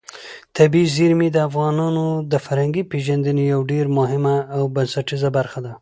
[0.57, 5.73] طبیعي زیرمې د افغانانو د فرهنګي پیژندنې یوه ډېره مهمه او بنسټیزه برخه ده.